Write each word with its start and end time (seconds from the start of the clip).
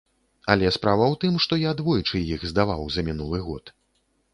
Але 0.53 0.71
справа 0.77 1.03
ў 1.11 1.15
тым, 1.25 1.37
што 1.47 1.61
я 1.69 1.75
двойчы 1.85 2.25
іх 2.39 2.49
здаваў 2.53 2.81
за 2.97 3.09
мінулы 3.13 3.47
год. 3.51 3.77